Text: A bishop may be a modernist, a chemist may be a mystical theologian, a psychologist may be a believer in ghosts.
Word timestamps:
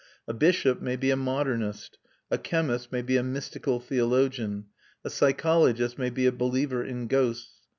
A 0.27 0.33
bishop 0.33 0.81
may 0.81 0.95
be 0.95 1.11
a 1.11 1.15
modernist, 1.15 1.99
a 2.31 2.39
chemist 2.39 2.91
may 2.91 3.03
be 3.03 3.17
a 3.17 3.23
mystical 3.23 3.79
theologian, 3.79 4.65
a 5.05 5.11
psychologist 5.11 5.99
may 5.99 6.09
be 6.09 6.25
a 6.25 6.31
believer 6.31 6.83
in 6.83 7.05
ghosts. 7.05 7.51